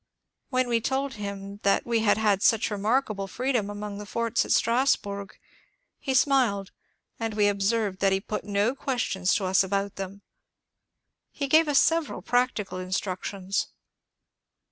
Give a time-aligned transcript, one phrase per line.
[0.49, 4.51] When we told him that we had had such remarkable freedom among the forts at
[4.51, 5.37] Strasburg
[5.99, 6.71] he smiled,
[7.19, 10.23] and we observed that he put no questions to us about them.
[11.29, 13.67] He gave us several practical instructions.